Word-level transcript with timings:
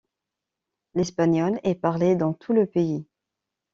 L'espagnol 0.95 1.59
est 1.61 1.75
parlé 1.75 2.15
dans 2.15 2.33
tout 2.33 2.53
le 2.53 2.65
pays. 2.65 3.05